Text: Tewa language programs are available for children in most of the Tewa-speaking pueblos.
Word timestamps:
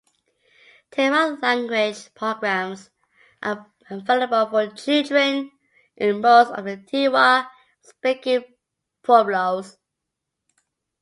Tewa 0.91 1.39
language 1.43 2.11
programs 2.15 2.89
are 3.43 3.71
available 3.87 4.47
for 4.49 4.67
children 4.75 5.51
in 5.95 6.21
most 6.21 6.49
of 6.49 6.65
the 6.65 6.77
Tewa-speaking 6.77 8.41
pueblos. 9.03 9.77